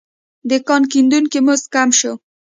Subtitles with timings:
[0.49, 2.13] د کان کیندونکو مزد کم شو.